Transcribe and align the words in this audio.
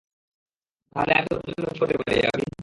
তাহলে 0.95 1.13
আমি 1.17 1.27
তোর 1.31 1.39
জন্য 1.47 1.67
কি 1.69 1.79
করতে 1.79 1.95
পারি, 1.99 2.19
আভি? 2.27 2.51